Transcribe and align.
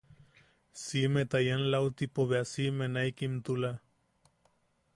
Siʼime... 0.83 1.21
ta 1.31 1.37
ian 1.47 1.63
lautipo 1.71 2.21
bea 2.29 2.43
siʼime 2.51 2.85
naʼikimtula. 2.93 3.71